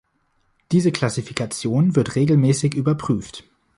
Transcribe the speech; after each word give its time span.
Diese 0.71 0.91
Klassifikation 0.91 1.95
wird 1.95 2.15
regelmäßig 2.15 2.73
überprüft. 2.73 3.43